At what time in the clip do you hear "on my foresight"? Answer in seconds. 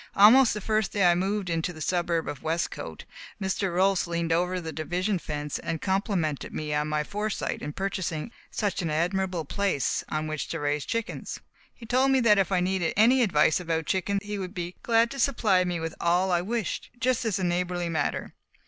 6.73-7.61